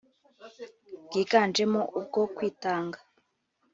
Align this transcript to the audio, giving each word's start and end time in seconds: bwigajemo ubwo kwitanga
bwigajemo 1.05 1.81
ubwo 1.99 2.21
kwitanga 2.35 2.97